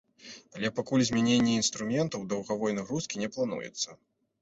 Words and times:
Але 0.59 0.71
пакуль 0.77 1.03
змяненне 1.09 1.53
інструментаў 1.59 2.25
даўгавой 2.35 2.77
нагрузкі 2.81 3.25
не 3.25 3.33
плануецца. 3.37 3.89